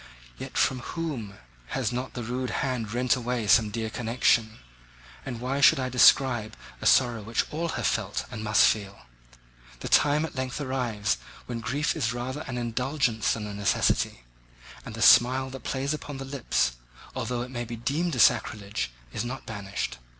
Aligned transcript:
Yet 0.39 0.57
from 0.57 0.79
whom 0.79 1.35
has 1.77 1.91
not 1.91 2.15
that 2.15 2.23
rude 2.23 2.49
hand 2.65 2.91
rent 2.91 3.15
away 3.15 3.45
some 3.45 3.69
dear 3.69 3.91
connection? 3.91 4.57
And 5.27 5.39
why 5.39 5.61
should 5.61 5.79
I 5.79 5.89
describe 5.89 6.57
a 6.81 6.87
sorrow 6.87 7.21
which 7.21 7.45
all 7.53 7.69
have 7.77 7.85
felt, 7.85 8.25
and 8.31 8.43
must 8.43 8.63
feel? 8.65 9.01
The 9.81 9.87
time 9.87 10.25
at 10.25 10.33
length 10.33 10.59
arrives 10.59 11.19
when 11.45 11.59
grief 11.59 11.95
is 11.95 12.13
rather 12.15 12.41
an 12.47 12.57
indulgence 12.57 13.33
than 13.33 13.45
a 13.45 13.53
necessity; 13.53 14.23
and 14.83 14.95
the 14.95 15.03
smile 15.03 15.51
that 15.51 15.61
plays 15.61 15.93
upon 15.93 16.17
the 16.17 16.25
lips, 16.25 16.77
although 17.15 17.43
it 17.43 17.51
may 17.51 17.63
be 17.63 17.75
deemed 17.75 18.15
a 18.15 18.19
sacrilege, 18.19 18.89
is 19.13 19.23
not 19.23 19.45
banished. 19.45 19.99